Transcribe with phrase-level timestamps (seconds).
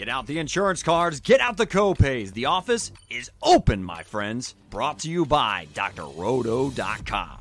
[0.00, 2.32] Get out the insurance cards, get out the copays.
[2.32, 4.54] The office is open, my friends.
[4.70, 7.38] Brought to you by drroto.com.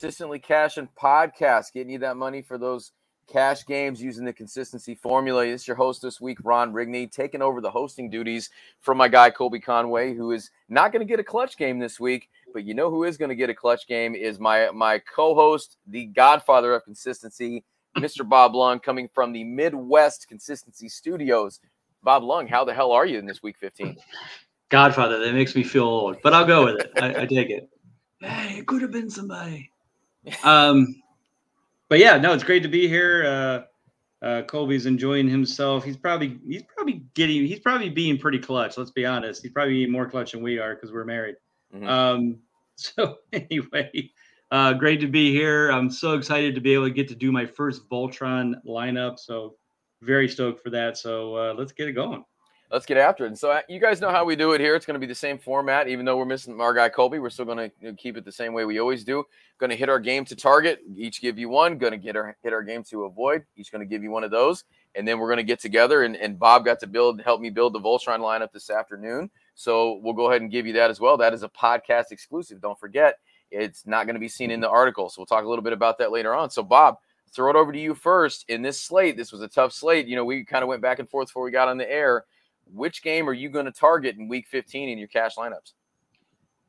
[0.00, 2.90] Consistently Cashing podcast, getting you that money for those
[3.28, 5.46] cash games using the consistency formula.
[5.46, 8.50] Is your host this week, Ron Rigney, taking over the hosting duties
[8.80, 12.00] from my guy Colby Conway, who is not going to get a clutch game this
[12.00, 12.28] week.
[12.52, 15.76] But you know who is going to get a clutch game is my my co-host,
[15.86, 17.62] the godfather of consistency,
[17.96, 18.28] Mr.
[18.28, 21.60] Bob Lung, coming from the Midwest Consistency Studios.
[22.02, 23.96] Bob Lung, how the hell are you in this week 15?
[24.68, 26.90] Godfather, that makes me feel old, but I'll go with it.
[27.00, 27.68] I, I take it.
[28.20, 29.70] Hey, it could have been somebody.
[30.42, 31.02] Um,
[31.90, 33.26] but yeah, no, it's great to be here.
[33.26, 35.84] Uh, uh, Colby's enjoying himself.
[35.84, 38.78] He's probably he's probably getting he's probably being pretty clutch.
[38.78, 39.42] Let's be honest.
[39.42, 41.36] He's probably more clutch than we are because we're married.
[41.74, 41.86] Mm-hmm.
[41.86, 42.38] Um,
[42.76, 44.10] so anyway,
[44.50, 45.70] uh, great to be here.
[45.70, 49.18] I'm so excited to be able to get to do my first Voltron lineup.
[49.18, 49.56] So
[50.02, 50.96] very stoked for that.
[50.96, 52.24] So uh, let's get it going
[52.74, 53.28] let's get after it.
[53.28, 54.74] And so uh, you guys know how we do it here.
[54.74, 57.18] It's going to be the same format, even though we're missing our guy Colby.
[57.18, 59.24] We're still going to keep it the same way we always do.
[59.58, 60.80] Going to hit our game to target.
[60.96, 61.78] Each give you one.
[61.78, 63.44] Going to get our hit our game to avoid.
[63.56, 66.02] Each going to give you one of those, and then we're going to get together.
[66.02, 69.30] And, and Bob got to build, help me build the Voltron lineup this afternoon.
[69.54, 71.16] So we'll go ahead and give you that as well.
[71.16, 72.60] That is a podcast exclusive.
[72.60, 73.18] Don't forget,
[73.54, 75.08] it's not going to be seen in the article.
[75.08, 76.50] So we'll talk a little bit about that later on.
[76.50, 76.96] So Bob.
[77.32, 78.44] Throw it over to you first.
[78.46, 80.06] In this slate, this was a tough slate.
[80.06, 82.24] You know, we kind of went back and forth before we got on the air
[82.72, 85.72] which game are you going to target in week 15 in your cash lineups?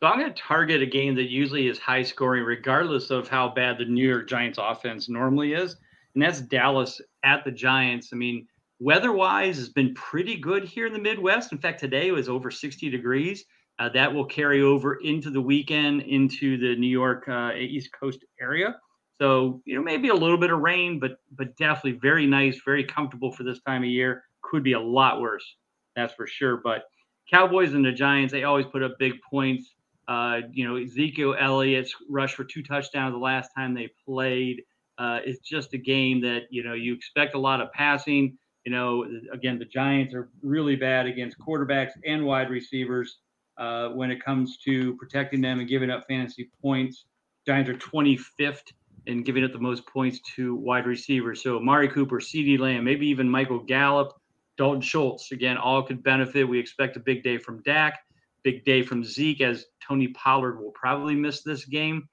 [0.01, 3.49] So I'm going to target a game that usually is high scoring, regardless of how
[3.49, 5.77] bad the New York Giants offense normally is.
[6.13, 8.09] And that's Dallas at the Giants.
[8.11, 8.45] I mean,
[8.79, 11.51] weather wise has been pretty good here in the Midwest.
[11.51, 13.45] In fact, today was over 60 degrees.
[13.77, 18.23] Uh, that will carry over into the weekend into the New York uh, East Coast
[18.39, 18.75] area.
[19.19, 22.83] So, you know, maybe a little bit of rain, but but definitely very nice, very
[22.83, 24.23] comfortable for this time of year.
[24.41, 25.55] Could be a lot worse
[25.95, 26.57] that's for sure.
[26.57, 26.83] But
[27.31, 29.73] Cowboys and the Giants, they always put up big points.
[30.07, 34.61] Uh, you know, Ezekiel Elliott's rush for two touchdowns the last time they played.
[34.97, 38.37] Uh, it's just a game that you know you expect a lot of passing.
[38.65, 43.19] You know, again, the Giants are really bad against quarterbacks and wide receivers
[43.57, 47.05] uh, when it comes to protecting them and giving up fantasy points.
[47.45, 48.71] Giants are 25th
[49.05, 51.43] in giving up the most points to wide receivers.
[51.43, 54.13] So Amari Cooper, CeeDee Lamb, maybe even Michael Gallup
[54.57, 56.47] Dalton Schultz, again, all could benefit.
[56.47, 57.99] We expect a big day from Dak,
[58.43, 62.07] big day from Zeke, as Tony Pollard will probably miss this game.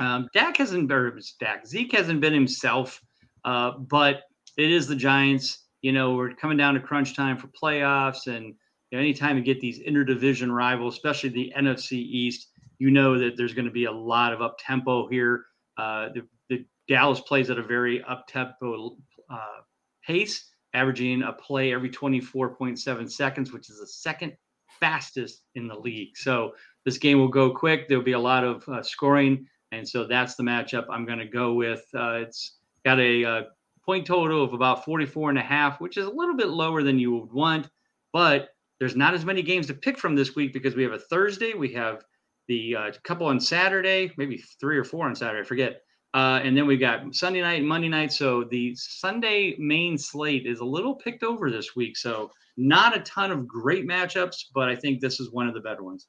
[0.00, 1.66] Um, Dak hasn't been Dak.
[1.66, 3.00] Zeke hasn't been himself,
[3.44, 4.22] uh, but
[4.56, 5.66] it is the Giants.
[5.82, 8.54] You know, we're coming down to crunch time for playoffs, and
[8.94, 13.36] you know, anytime you get these interdivision rivals, especially the NFC East, you know that
[13.36, 15.46] there's going to be a lot of up tempo here.
[15.76, 18.96] Uh, the, the, Dallas plays at a very up tempo
[19.28, 19.62] uh,
[20.06, 24.32] pace averaging a play every 24.7 seconds, which is the second
[24.78, 26.16] fastest in the league.
[26.16, 26.52] So
[26.84, 27.88] this game will go quick.
[27.88, 29.44] There'll be a lot of uh, scoring.
[29.72, 31.84] And so that's the matchup I'm going to go with.
[31.92, 33.42] Uh, it's got a uh,
[33.84, 37.00] point total of about 44 and a half, which is a little bit lower than
[37.00, 37.68] you would want.
[38.12, 38.50] But
[38.84, 41.54] there's not as many games to pick from this week because we have a Thursday,
[41.54, 42.04] we have
[42.48, 45.80] the uh, couple on Saturday, maybe three or four on Saturday, I forget.
[46.12, 48.12] Uh, and then we've got Sunday night and Monday night.
[48.12, 51.96] So the Sunday main slate is a little picked over this week.
[51.96, 55.60] So not a ton of great matchups, but I think this is one of the
[55.60, 56.06] better ones.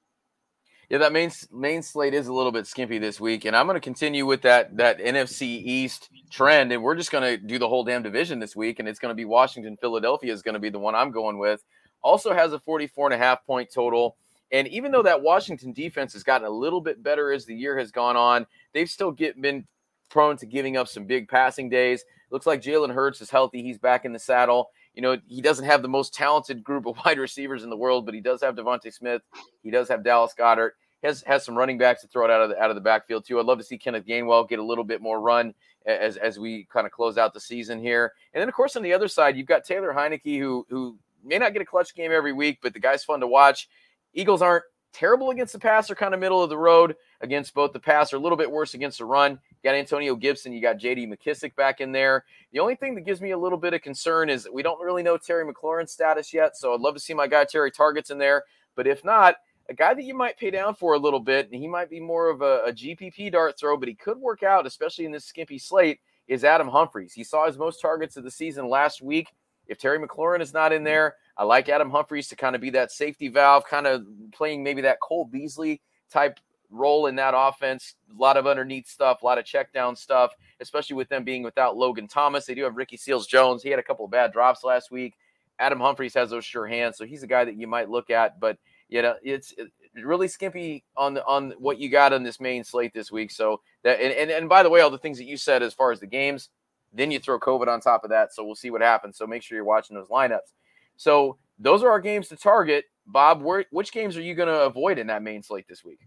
[0.89, 3.75] Yeah, that main main slate is a little bit skimpy this week, and I'm going
[3.75, 7.69] to continue with that that NFC East trend, and we're just going to do the
[7.69, 10.59] whole damn division this week, and it's going to be Washington Philadelphia is going to
[10.59, 11.63] be the one I'm going with.
[12.05, 14.15] Also has a 44 and a half point total.
[14.51, 17.77] And even though that Washington defense has gotten a little bit better as the year
[17.79, 19.65] has gone on, they've still get, been
[20.09, 22.05] prone to giving up some big passing days.
[22.29, 23.63] Looks like Jalen Hurts is healthy.
[23.63, 24.69] He's back in the saddle.
[24.93, 28.05] You know, he doesn't have the most talented group of wide receivers in the world,
[28.05, 29.23] but he does have DeVonta Smith.
[29.63, 30.71] He does have Dallas Goedert.
[31.03, 33.25] Has has some running backs to throw it out of the out of the backfield
[33.25, 33.39] too.
[33.39, 35.53] I'd love to see Kenneth Gainwell get a little bit more run
[35.85, 38.13] as as we kind of close out the season here.
[38.33, 41.37] And then of course on the other side, you've got Taylor Heinicke who who may
[41.37, 43.67] not get a clutch game every week, but the guy's fun to watch.
[44.13, 44.63] Eagles aren't
[44.93, 48.13] terrible against the pass; they're kind of middle of the road against both the pass,
[48.13, 51.55] or a little bit worse against the run got Antonio Gibson, you got JD McKissic
[51.55, 52.23] back in there.
[52.53, 55.03] The only thing that gives me a little bit of concern is we don't really
[55.03, 56.55] know Terry McLaurin's status yet.
[56.55, 58.43] So I'd love to see my guy Terry Targets in there.
[58.75, 59.35] But if not,
[59.67, 61.99] a guy that you might pay down for a little bit, and he might be
[61.99, 65.25] more of a, a GPP dart throw, but he could work out, especially in this
[65.25, 67.13] skimpy slate, is Adam Humphries.
[67.13, 69.29] He saw his most targets of the season last week.
[69.67, 70.85] If Terry McLaurin is not in mm.
[70.85, 74.63] there, I like Adam Humphries to kind of be that safety valve, kind of playing
[74.63, 76.39] maybe that Cole Beasley type
[76.69, 77.95] role in that offense.
[78.11, 81.43] A lot of underneath stuff, a lot of check down stuff, especially with them being
[81.43, 82.45] without Logan Thomas.
[82.45, 83.63] They do have Ricky Seals Jones.
[83.63, 85.15] He had a couple of bad drops last week.
[85.59, 88.39] Adam Humphries has those sure hands, so he's a guy that you might look at.
[88.39, 88.57] But
[88.89, 89.53] you know, it's
[89.95, 93.31] really skimpy on the, on what you got on this main slate this week.
[93.31, 95.73] So that and, and and by the way, all the things that you said as
[95.73, 96.49] far as the games,
[96.95, 98.33] then you throw COVID on top of that.
[98.33, 99.17] So we'll see what happens.
[99.17, 100.53] So make sure you're watching those lineups.
[100.97, 102.85] So those are our games to target.
[103.05, 105.99] Bob, where, which games are you going to avoid in that main slate this week?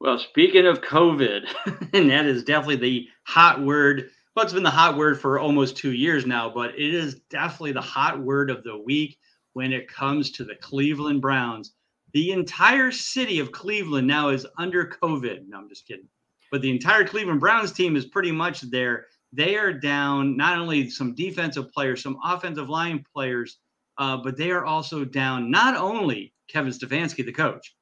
[0.00, 1.46] Well, speaking of COVID,
[1.94, 4.10] and that is definitely the hot word.
[4.34, 7.72] Well, it's been the hot word for almost two years now, but it is definitely
[7.72, 9.18] the hot word of the week
[9.54, 11.72] when it comes to the Cleveland Browns.
[12.12, 15.48] The entire city of Cleveland now is under COVID.
[15.48, 16.08] No, I'm just kidding.
[16.52, 19.06] But the entire Cleveland Browns team is pretty much there.
[19.32, 23.58] They are down not only some defensive players, some offensive line players,
[23.98, 27.74] uh, but they are also down not only Kevin Stefanski, the coach,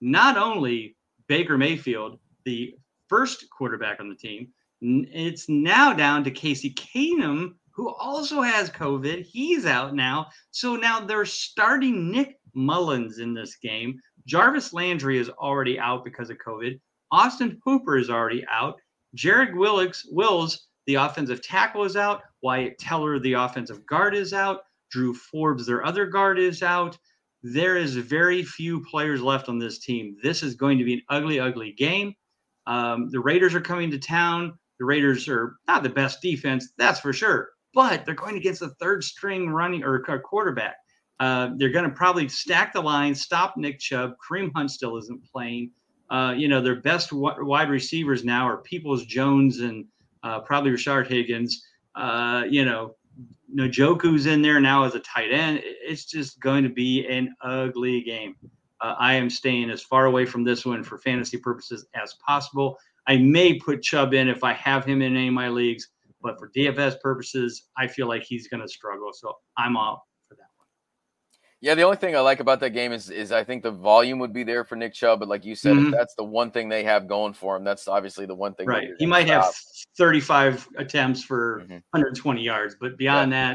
[0.00, 0.96] not only
[1.28, 2.74] Baker Mayfield, the
[3.08, 4.48] first quarterback on the team,
[4.80, 9.24] it's now down to Case Keenum, who also has COVID.
[9.24, 10.28] He's out now.
[10.50, 14.00] So now they're starting Nick Mullens in this game.
[14.26, 16.80] Jarvis Landry is already out because of COVID.
[17.10, 18.80] Austin Hooper is already out.
[19.14, 22.22] Jared Willicks, Wills, the offensive tackle, is out.
[22.42, 24.60] Wyatt Teller, the offensive guard, is out.
[24.90, 26.96] Drew Forbes, their other guard, is out.
[27.42, 30.16] There is very few players left on this team.
[30.22, 32.14] This is going to be an ugly, ugly game.
[32.66, 34.58] Um, the Raiders are coming to town.
[34.78, 38.74] The Raiders are not the best defense, that's for sure, but they're going against the
[38.80, 40.76] third string running or quarterback.
[41.18, 44.14] Uh, they're going to probably stack the line, stop Nick Chubb.
[44.18, 45.70] Kareem Hunt still isn't playing.
[46.10, 49.86] Uh, you know, their best wide receivers now are Peoples Jones and
[50.26, 51.64] uh, probably Rashard Higgins.
[51.94, 52.96] Uh, you know,
[53.54, 55.60] Njoku's in there now as a tight end.
[55.62, 58.34] It's just going to be an ugly game.
[58.80, 62.76] Uh, I am staying as far away from this one for fantasy purposes as possible.
[63.06, 65.88] I may put Chubb in if I have him in any of my leagues,
[66.20, 69.12] but for DFS purposes, I feel like he's going to struggle.
[69.14, 70.00] So I'm off.
[71.66, 74.20] Yeah, the only thing I like about that game is is I think the volume
[74.20, 75.90] would be there for Nick Chubb, but like you said, mm-hmm.
[75.90, 77.64] that's the one thing they have going for him.
[77.64, 78.68] That's obviously the one thing.
[78.68, 78.90] Right.
[79.00, 79.46] He might stop.
[79.46, 79.54] have
[79.98, 81.78] 35 attempts for mm-hmm.
[81.90, 83.54] 120 yards, but beyond yeah.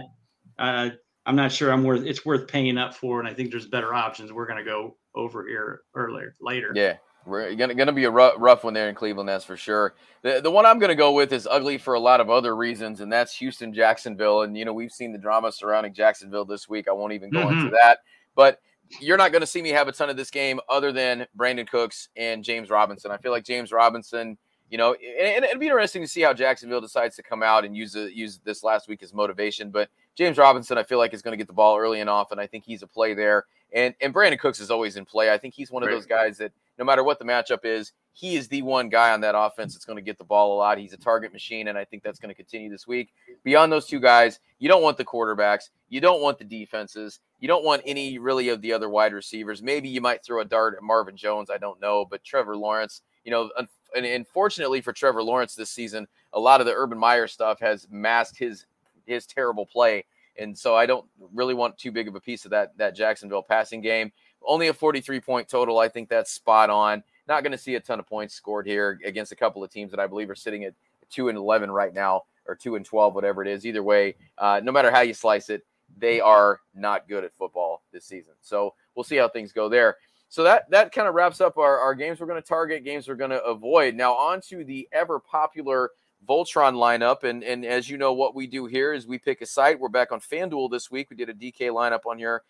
[0.58, 0.90] that, uh,
[1.26, 2.06] I'm not sure I'm worth.
[2.06, 4.34] It's worth paying up for, and I think there's better options.
[4.34, 6.74] We're going to go over here earlier later.
[6.76, 6.98] Yeah.
[7.26, 9.94] We're gonna, gonna be a rough, rough one there in Cleveland, that's for sure.
[10.24, 13.02] The the one I'm gonna go with is ugly for a lot of other reasons,
[13.02, 14.42] and that's Houston Jacksonville.
[14.42, 16.88] And you know we've seen the drama surrounding Jacksonville this week.
[16.88, 17.60] I won't even go mm-hmm.
[17.60, 18.00] into that,
[18.36, 18.60] but
[19.00, 21.68] you're not going to see me have a ton of this game other than Brandin
[21.70, 23.12] Cooks and James Robinson.
[23.12, 24.38] I feel like James Robinson,
[24.70, 27.76] you know, and, it'd be interesting to see how Jacksonville decides to come out and
[27.76, 29.70] use the, use this last week as motivation.
[29.70, 32.40] But James Robinson, I feel like is going to get the ball early and often.
[32.40, 35.32] I think he's a play there, and and Brandin Cooks is always in play.
[35.32, 36.52] I think he's one of those guys that
[36.82, 39.86] no matter what the matchup is, he is the one guy on that offense that's
[39.86, 40.80] going to get the ball a lot.
[40.80, 43.14] He's a target machine, and I think that's going to continue this week.
[43.44, 47.48] Beyond those two guys, you don't want the quarterbacks, you don't want the defenses, you
[47.48, 49.62] don't want any really of the other wide receivers.
[49.62, 53.04] Maybe you might throw a dart at Marvin Jones, I don't know, but Trevor Lawrence,
[53.26, 53.52] you know,
[53.96, 57.86] and unfortunately for Trevor Lawrence this season, a lot of the Urban Meyer stuff has
[57.92, 58.66] masked his
[59.06, 60.04] his terrible play.
[60.40, 63.44] And so I don't really want too big of a piece of that that Jacksonville
[63.44, 64.12] passing game.
[64.46, 65.80] Only a 43 point total.
[65.80, 67.04] I think that's spot on.
[67.28, 69.92] Not going to see a ton of points scored here against a couple of teams
[69.92, 70.74] that I believe are sitting at
[71.12, 73.66] 2 and 11 right now or 2 and 12, whatever it is.
[73.66, 75.66] Either way, uh, no matter how you slice it,
[75.98, 78.34] they are not good at football this season.
[78.42, 79.98] So we'll see how things go there.
[80.30, 83.08] So that that kind of wraps up our, our games we're going to target, games
[83.08, 83.96] we're going to avoid.
[83.96, 85.92] Now on to the ever popular
[86.28, 87.24] Voltron lineup.
[87.24, 89.80] And, and as you know, what we do here is we pick a site.
[89.80, 91.10] We're back on FanDuel this week.
[91.10, 92.44] We did a DK lineup on here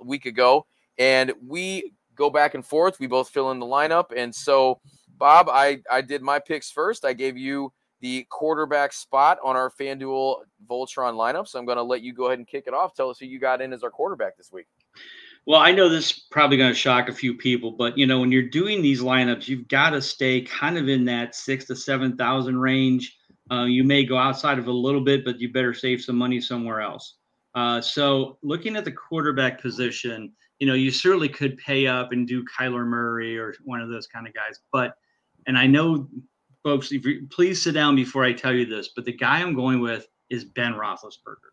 [0.00, 0.66] a week ago
[0.98, 2.98] and we go back and forth.
[2.98, 4.80] We both fill in the lineup, and so
[5.18, 7.04] Bob, I I did my picks first.
[7.04, 11.82] I gave you the quarterback spot on our FanDuel Voltron lineup, so I'm going to
[11.82, 12.94] let you go ahead and kick it off.
[12.94, 14.66] Tell us who you got in as our quarterback this week.
[15.46, 18.20] Well, I know this is probably going to shock a few people, but you know
[18.20, 21.76] when you're doing these lineups, you've got to stay kind of in that six to
[21.76, 23.16] seven thousand range.
[23.50, 26.40] Uh, you may go outside of a little bit, but you better save some money
[26.40, 27.16] somewhere else.
[27.54, 32.26] Uh, so, looking at the quarterback position, you know, you certainly could pay up and
[32.26, 34.60] do Kyler Murray or one of those kind of guys.
[34.72, 34.96] But,
[35.46, 36.08] and I know,
[36.62, 39.80] folks, you, please sit down before I tell you this, but the guy I'm going
[39.80, 41.52] with is Ben Roethlisberger.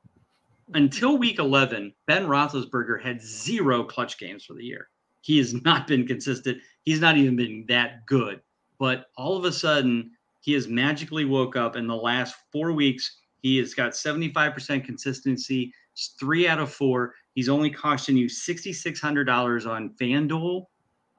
[0.73, 4.89] Until week 11, Ben Roethlisberger had zero clutch games for the year.
[5.21, 6.59] He has not been consistent.
[6.83, 8.41] He's not even been that good.
[8.79, 13.17] But all of a sudden, he has magically woke up in the last four weeks.
[13.41, 15.73] He has got 75% consistency,
[16.19, 17.13] three out of four.
[17.35, 20.65] He's only costing you $6,600 on FanDuel.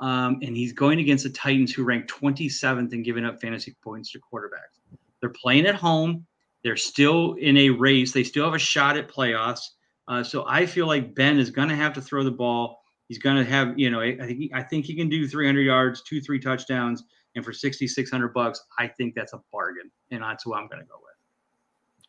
[0.01, 4.11] Um, and he's going against the Titans, who rank 27th in giving up fantasy points
[4.13, 4.99] to quarterbacks.
[5.21, 6.27] They're playing at home.
[6.65, 8.13] They're still in a race.
[8.13, 9.61] They still have a shot at playoffs.
[10.09, 12.81] Uh, so I feel like Ben is going to have to throw the ball.
[13.09, 16.03] He's going to have, you know, I think I think he can do 300 yards,
[16.03, 17.05] two, three touchdowns,
[17.35, 20.87] and for 6,600 bucks, I think that's a bargain, and that's who I'm going to
[20.87, 21.14] go with.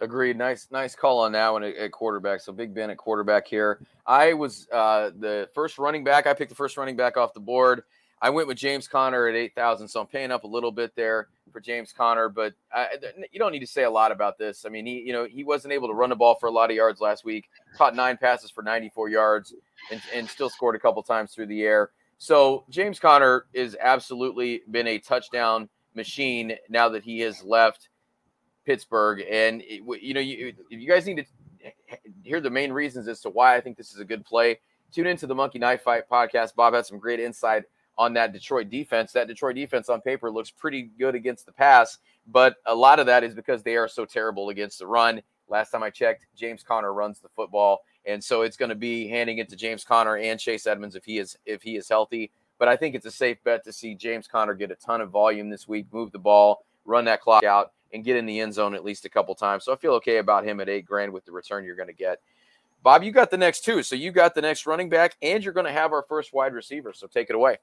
[0.01, 0.37] Agreed.
[0.37, 2.41] Nice, nice call on that one at, quarterback.
[2.41, 3.79] So Big Ben at quarterback here.
[4.05, 6.27] I was uh, the first running back.
[6.27, 7.83] I picked the first running back off the board.
[8.21, 10.95] I went with James Conner at eight thousand, so I'm paying up a little bit
[10.95, 12.27] there for James Conner.
[12.27, 12.87] But I,
[13.31, 14.65] you don't need to say a lot about this.
[14.65, 16.69] I mean, he, you know, he wasn't able to run the ball for a lot
[16.69, 17.45] of yards last week.
[17.77, 19.53] Caught nine passes for 94 yards,
[19.91, 21.91] and, and still scored a couple times through the air.
[22.17, 27.89] So James Conner is absolutely been a touchdown machine now that he has left
[28.65, 29.23] Pittsburgh.
[29.29, 31.71] And it, you know, you, if you guys need to
[32.23, 34.59] hear the main reasons as to why I think this is a good play.
[34.91, 36.55] Tune into the Monkey Knife Fight podcast.
[36.55, 37.63] Bob had some great insight
[37.97, 39.11] on that Detroit defense.
[39.11, 43.05] That Detroit defense on paper looks pretty good against the pass, but a lot of
[43.05, 45.21] that is because they are so terrible against the run.
[45.47, 49.07] Last time I checked, James Conner runs the football, and so it's going to be
[49.07, 52.31] handing it to James Conner and Chase Edmonds if he is if he is healthy.
[52.57, 55.09] But I think it's a safe bet to see James Conner get a ton of
[55.09, 58.53] volume this week, move the ball, run that clock out, and get in the end
[58.53, 59.65] zone at least a couple times.
[59.65, 61.93] So I feel okay about him at eight grand with the return you're going to
[61.93, 62.19] get.
[62.83, 63.81] Bob, you got the next two.
[63.81, 66.53] So you got the next running back, and you're going to have our first wide
[66.53, 66.93] receiver.
[66.93, 67.57] So take it away.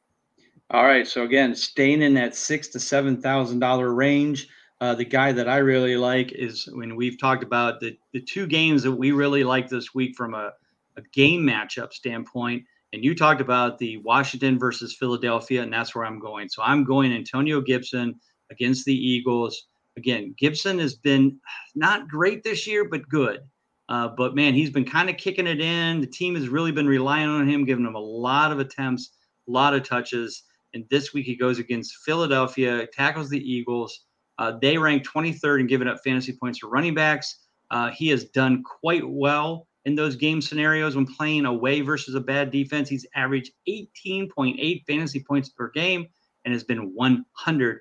[0.71, 1.07] All right.
[1.07, 4.49] So again, staying in that six to seven thousand dollar range.
[4.81, 8.47] Uh, the guy that I really like is when we've talked about the the two
[8.47, 10.53] games that we really like this week from a,
[10.97, 12.65] a game matchup standpoint.
[12.93, 16.49] And you talked about the Washington versus Philadelphia, and that's where I'm going.
[16.49, 18.19] So I'm going Antonio Gibson
[18.51, 21.39] against the Eagles again, Gibson has been
[21.75, 23.41] not great this year, but good.
[23.89, 26.01] Uh, but man, he's been kind of kicking it in.
[26.01, 29.11] The team has really been relying on him, giving him a lot of attempts,
[29.49, 30.45] a lot of touches.
[30.73, 34.05] And this week he goes against Philadelphia, tackles the Eagles.
[34.39, 37.41] Uh, they rank 23rd in giving up fantasy points for running backs.
[37.71, 42.21] Uh, he has done quite well in those game scenarios when playing away versus a
[42.21, 42.89] bad defense.
[42.89, 46.07] He's averaged 18.8 fantasy points per game
[46.45, 47.79] and has been 100%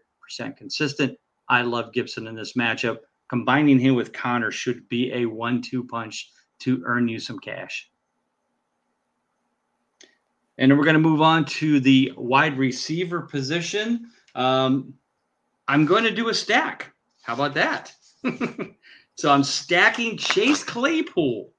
[0.58, 1.18] consistent.
[1.51, 3.00] I love Gibson in this matchup.
[3.29, 7.89] Combining him with Conner should be a one two punch to earn you some cash.
[10.58, 14.12] And then we're going to move on to the wide receiver position.
[14.34, 14.93] Um,
[15.67, 16.93] I'm going to do a stack.
[17.22, 17.93] How about that?
[19.15, 21.51] so I'm stacking Chase Claypool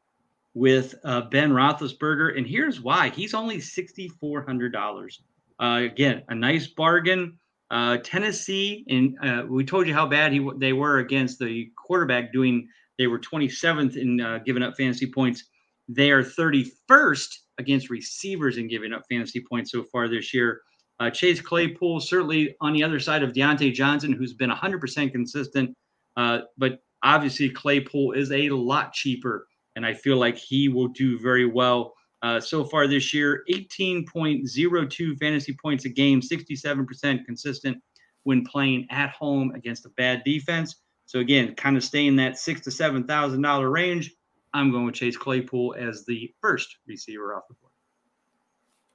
[0.54, 5.20] with uh, Ben Roethlisberger, and here's why: he's only sixty four hundred dollars.
[5.60, 7.38] Uh, again, a nice bargain.
[7.72, 12.30] Uh, Tennessee, and uh, we told you how bad he, they were against the quarterback.
[12.30, 15.44] Doing they were 27th in uh, giving up fantasy points.
[15.88, 20.60] They are 31st against receivers in giving up fantasy points so far this year.
[21.00, 25.74] Uh, Chase Claypool certainly on the other side of Diontae Johnson, who's been 100% consistent,
[26.18, 31.18] uh, but obviously Claypool is a lot cheaper, and I feel like he will do
[31.18, 37.82] very well uh, so far this year, 18.02 fantasy points a game, 67% consistent
[38.22, 40.76] when playing at home against a bad defense.
[41.06, 44.14] So again, kind of stay in that six to seven thousand dollar range.
[44.54, 47.72] I'm going with Chase Claypool as the first receiver off the board.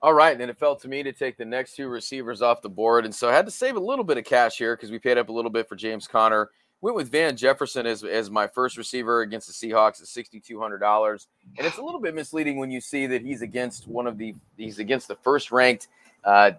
[0.01, 2.69] All right, and it fell to me to take the next two receivers off the
[2.69, 4.99] board, and so I had to save a little bit of cash here because we
[4.99, 6.49] paid up a little bit for James Conner
[6.81, 10.59] went with Van Jefferson as, as my first receiver against the Seahawks at sixty two
[10.59, 14.07] hundred dollars, and it's a little bit misleading when you see that he's against one
[14.07, 15.87] of the he's against the first ranked
[16.23, 16.51] uh,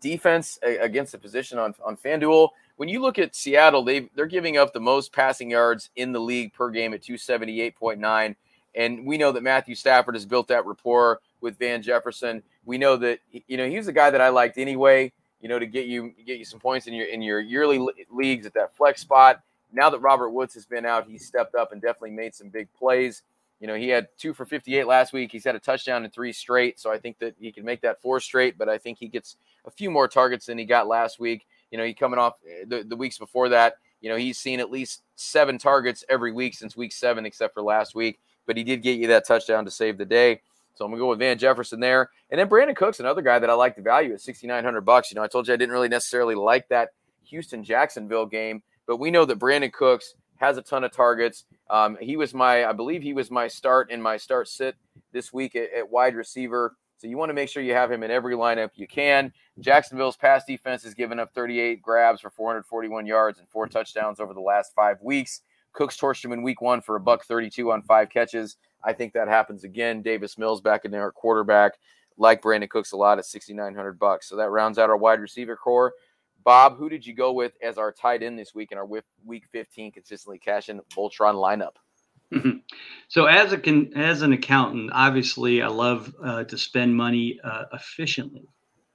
[0.00, 2.50] defense against the position on on FanDuel.
[2.76, 6.20] When you look at Seattle, they they're giving up the most passing yards in the
[6.20, 8.36] league per game at two seventy eight point nine,
[8.74, 12.42] and we know that Matthew Stafford has built that rapport with Van Jefferson.
[12.64, 15.12] We know that you know he's a guy that I liked anyway.
[15.40, 18.46] You know, to get you get you some points in your in your yearly leagues
[18.46, 19.42] at that flex spot
[19.74, 22.72] now that Robert Woods has been out, he's stepped up and definitely made some big
[22.72, 23.22] plays.
[23.60, 25.32] You know, he had two for 58 last week.
[25.32, 26.78] He's had a touchdown in three straight.
[26.80, 29.36] So I think that he can make that four straight, but I think he gets
[29.64, 31.46] a few more targets than he got last week.
[31.70, 33.76] You know, he coming off eh, the, the weeks before that.
[34.00, 37.62] You know, he's seen at least seven targets every week since week seven, except for
[37.62, 38.20] last week.
[38.46, 40.40] But he did get you that touchdown to save the day.
[40.74, 43.48] So I'm gonna go with Van Jefferson there, and then Brandin Cooks, another guy that
[43.48, 45.10] I like the value at 6,900 bucks.
[45.10, 46.90] You know, I told you I didn't really necessarily like that
[47.26, 51.44] Houston Jacksonville game, but we know that Brandin Cooks has a ton of targets.
[51.70, 54.76] Um, he was my, I believe he was my start in my start sit
[55.12, 56.76] this week at, at wide receiver.
[56.98, 59.32] So you want to make sure you have him in every lineup you can.
[59.60, 64.32] Jacksonville's pass defense has given up 38 grabs for 441 yards and four touchdowns over
[64.34, 65.42] the last five weeks.
[65.72, 68.56] Cooks torched him in week one for a buck 32 on five catches.
[68.84, 70.02] I think that happens again.
[70.02, 71.72] Davis Mills back in there at quarterback.
[72.16, 74.28] like Brandin Cooks a lot at 6,900 bucks.
[74.28, 75.92] So that rounds out our wide receiver core.
[76.44, 79.46] Bob, who did you go with as our tight end this week in our week
[79.50, 81.76] 15 consistently cashing Voltron lineup?
[83.08, 87.64] So as a con- as an accountant, obviously I love uh, to spend money uh,
[87.72, 88.48] efficiently.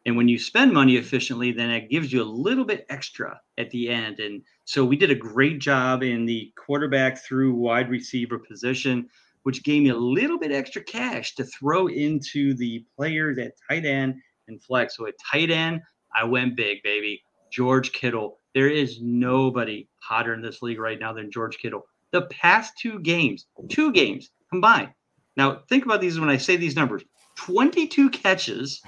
[0.05, 3.69] And when you spend money efficiently, then it gives you a little bit extra at
[3.69, 4.19] the end.
[4.19, 9.07] And so we did a great job in the quarterback through wide receiver position,
[9.43, 13.85] which gave me a little bit extra cash to throw into the players at tight
[13.85, 14.15] end
[14.47, 14.97] and flex.
[14.97, 15.81] So at tight end,
[16.15, 17.21] I went big, baby.
[17.51, 18.39] George Kittle.
[18.53, 21.85] There is nobody hotter in this league right now than George Kittle.
[22.11, 24.89] The past two games, two games combined.
[25.37, 27.03] Now, think about these when I say these numbers
[27.37, 28.81] 22 catches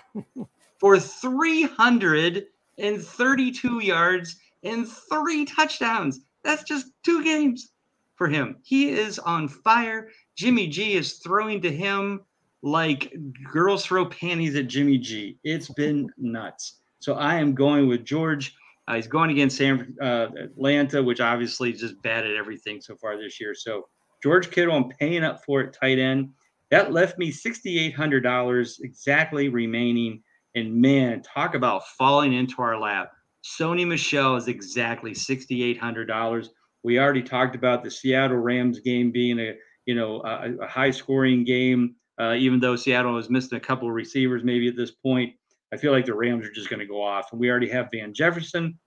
[0.80, 6.20] for 332 yards and three touchdowns.
[6.44, 7.72] That's just two games
[8.16, 8.58] for him.
[8.64, 10.10] He is on fire.
[10.36, 12.22] Jimmy G is throwing to him
[12.64, 13.14] like
[13.52, 15.38] girls throw panties at Jimmy G.
[15.44, 16.81] It's been nuts.
[17.02, 18.56] So I am going with George.
[18.88, 23.18] Uh, he's going against San uh, Atlanta, which obviously just bad at everything so far
[23.18, 23.54] this year.
[23.56, 23.88] So
[24.24, 26.30] George Kittle, I'm paying up for it tight end.
[26.70, 30.22] That left me $6,800 exactly remaining.
[30.56, 33.12] And man, talk about falling into our lap.
[33.44, 36.48] Sony Michel is exactly $6,800.
[36.84, 39.56] We already talked about the Seattle Rams game being a
[39.86, 41.96] you know a, a high scoring game.
[42.20, 45.34] Uh, even though Seattle has missed a couple of receivers, maybe at this point,
[45.74, 47.32] I feel like the Rams are just going to go off.
[47.32, 48.78] And we already have Van Jefferson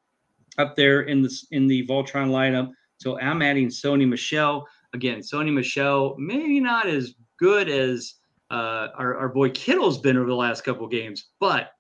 [0.59, 2.71] up there in the in the Voltron lineup.
[2.99, 5.21] So I'm adding Sony Michel again.
[5.21, 8.15] Sony Michel maybe not as good as
[8.51, 11.71] uh, our, our boy Kittle's been over the last couple games, but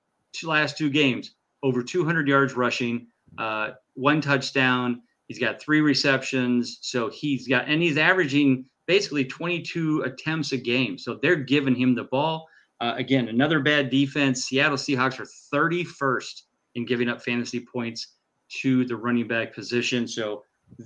[0.42, 3.06] last two games over 200 yards rushing,
[3.38, 5.00] uh, one touchdown.
[5.28, 10.98] He's got three receptions, so he's got and he's averaging basically 22 attempts a game.
[10.98, 12.46] So they're giving him the ball.
[12.84, 14.44] Uh, again, another bad defense.
[14.44, 16.42] Seattle Seahawks are 31st
[16.74, 18.16] in giving up fantasy points
[18.60, 20.06] to the running back position.
[20.06, 20.42] So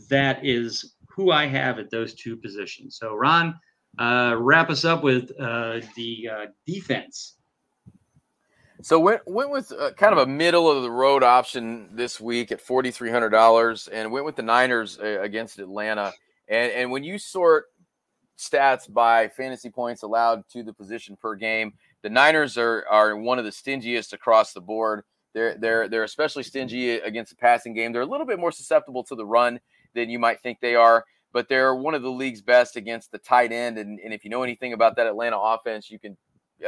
[0.09, 2.97] that is who I have at those two positions.
[3.01, 3.59] So, Ron,
[3.99, 7.35] uh, wrap us up with uh, the uh, defense.
[8.81, 12.53] So went went with uh, kind of a middle of the road option this week
[12.53, 16.13] at forty three hundred dollars, and went with the Niners uh, against Atlanta.
[16.47, 17.65] And and when you sort
[18.39, 23.39] stats by fantasy points allowed to the position per game, the Niners are are one
[23.39, 25.05] of the stingiest across the board.
[25.35, 26.49] They're they're they're especially mm-hmm.
[26.49, 27.93] stingy against the passing game.
[27.93, 29.61] They're a little bit more susceptible to the run
[29.95, 33.19] than you might think they are, but they're one of the league's best against the
[33.19, 33.79] tight end.
[33.79, 36.17] And, and if you know anything about that Atlanta offense, you can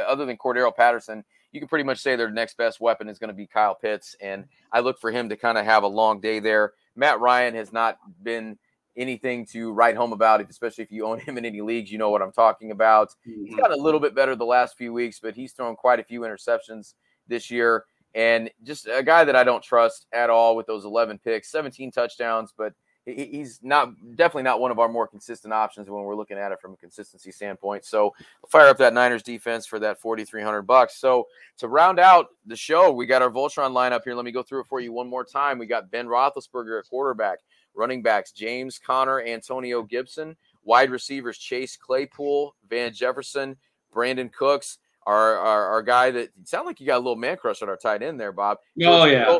[0.07, 3.29] other than Cordarrelle Patterson, you can pretty much say their next best weapon is going
[3.29, 4.15] to be Kyle Pitts.
[4.21, 6.73] And I look for him to kind of have a long day there.
[6.95, 8.57] Matt Ryan has not been
[8.97, 11.91] anything to write home about, especially if you own him in any leagues.
[11.91, 13.09] You know what I'm talking about.
[13.27, 13.45] Mm-hmm.
[13.45, 16.03] He's got a little bit better the last few weeks, but he's thrown quite a
[16.03, 16.93] few interceptions
[17.27, 17.85] this year.
[18.13, 21.91] And just a guy that I don't trust at all with those 11 picks, 17
[21.91, 22.73] touchdowns, but
[23.05, 26.59] he's not definitely not one of our more consistent options when we're looking at it
[26.59, 27.83] from a consistency standpoint.
[27.83, 28.13] So
[28.49, 30.99] fire up that Niners defense for that 4,300 bucks.
[30.99, 31.27] So
[31.57, 34.13] to round out the show, we got our Voltron lineup here.
[34.13, 35.57] Let me go through it for you one more time.
[35.57, 37.39] We got Ben Roethlisberger at quarterback,
[37.75, 43.55] running backs James Conner, Antonio Gibson, wide receivers Chase Claypool, Van Jefferson,
[43.93, 44.77] Brandin Cooks.
[45.07, 47.75] Our, our, our guy that sound like you got a little man crush on our
[47.75, 48.59] tight end there, Bob.
[48.83, 49.39] Oh yeah,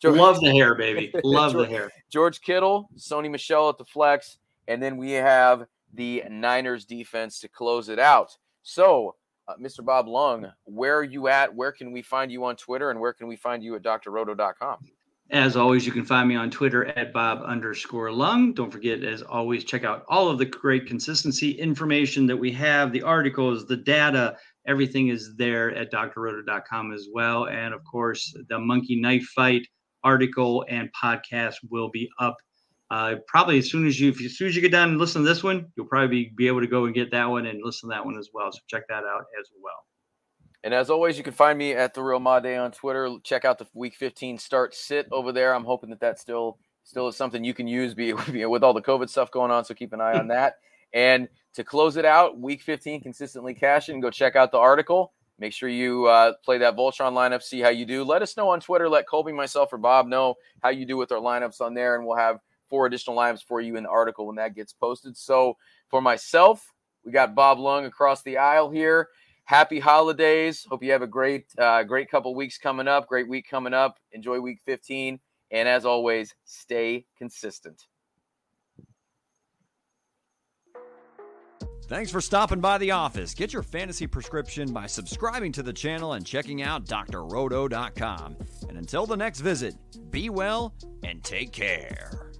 [0.00, 1.12] George, Love the hair, baby.
[1.24, 1.92] Love George, the hair.
[2.10, 7.48] George Kittle, Sony Michel at the flex, and then we have the Niners defense to
[7.48, 8.36] close it out.
[8.62, 9.14] So,
[9.48, 9.84] uh, Mr.
[9.84, 11.54] Bob Lung, where are you at?
[11.54, 14.78] Where can we find you on Twitter, and where can we find you at drroto.com?
[15.30, 18.52] As always, you can find me on Twitter at Bob underscore Lung.
[18.52, 22.92] Don't forget, as always, check out all of the great consistency information that we have,
[22.92, 27.46] the articles, the data, everything is there at drroto.com as well.
[27.46, 29.66] And of course, the monkey knife fight
[30.02, 32.36] article and podcast will be up
[32.90, 35.28] uh, probably as soon as you as soon as you get done and listen to
[35.28, 37.94] this one, you'll probably be able to go and get that one and listen to
[37.94, 38.52] that one as well.
[38.52, 39.84] So check that out as well.
[40.64, 43.16] And as always, you can find me at the Real Made on Twitter.
[43.22, 45.54] Check out the Week 15 start sit over there.
[45.54, 48.12] I'm hoping that that still still is something you can use, be
[48.46, 49.66] with all the COVID stuff going on.
[49.66, 50.56] So keep an eye on that.
[50.94, 54.00] And to close it out, Week 15 consistently cashing.
[54.00, 55.12] Go check out the article.
[55.38, 58.02] Make sure you uh, play that Voltron lineup, see how you do.
[58.02, 58.88] Let us know on Twitter.
[58.88, 62.06] Let Colby, myself, or Bob know how you do with our lineups on there, and
[62.06, 62.38] we'll have
[62.70, 65.16] four additional lineups for you in the article when that gets posted.
[65.16, 66.64] So for myself,
[67.04, 69.08] we got Bob Lung across the aisle here.
[69.44, 70.66] Happy holidays.
[70.68, 73.06] Hope you have a great, uh, great couple weeks coming up.
[73.08, 73.98] Great week coming up.
[74.12, 75.20] Enjoy week 15.
[75.50, 77.86] And as always, stay consistent.
[81.86, 83.34] Thanks for stopping by the office.
[83.34, 88.36] Get your fantasy prescription by subscribing to the channel and checking out drroto.com.
[88.68, 89.74] And until the next visit,
[90.10, 92.33] be well and take care.